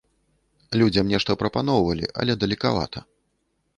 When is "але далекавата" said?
2.25-2.99